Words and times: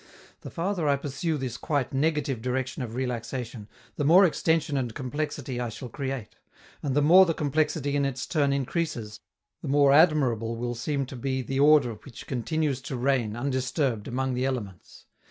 The 0.39 0.49
farther 0.49 0.87
I 0.89 0.95
pursue 0.95 1.37
this 1.37 1.57
quite 1.57 1.93
negative 1.93 2.41
direction 2.41 2.81
of 2.81 2.95
relaxation, 2.95 3.67
the 3.97 4.03
more 4.03 4.25
extension 4.25 4.75
and 4.75 4.95
complexity 4.95 5.59
I 5.59 5.69
shall 5.69 5.89
create; 5.89 6.37
and 6.81 6.95
the 6.95 7.03
more 7.03 7.27
the 7.27 7.35
complexity 7.35 7.95
in 7.95 8.03
its 8.03 8.25
turn 8.25 8.51
increases, 8.51 9.19
the 9.61 9.67
more 9.67 9.93
admirable 9.93 10.55
will 10.55 10.73
seem 10.73 11.05
to 11.05 11.15
be 11.15 11.43
the 11.43 11.59
order 11.59 11.93
which 12.03 12.25
continues 12.25 12.81
to 12.81 12.97
reign, 12.97 13.35
undisturbed, 13.35 14.07
among 14.07 14.33
the 14.33 14.45
elements. 14.45 15.05